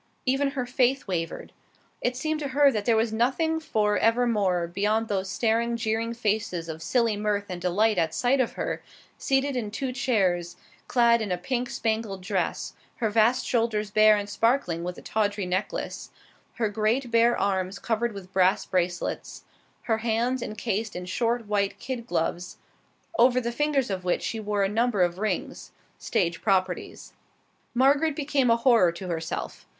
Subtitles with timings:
[0.25, 1.53] Even her faith wavered.
[2.01, 6.67] It seemed to her that there was nothing for evermore beyond those staring, jeering faces
[6.67, 8.81] of silly mirth and delight at sight of her,
[9.19, 14.27] seated in two chairs, clad in a pink spangled dress, her vast shoulders bare and
[14.27, 16.09] sparkling with a tawdry necklace,
[16.53, 19.43] her great, bare arms covered with brass bracelets,
[19.83, 22.57] her hands incased in short, white kid gloves,
[23.19, 27.13] over the fingers of which she wore a number of rings stage properties.
[27.75, 29.67] Margaret became a horror to herself.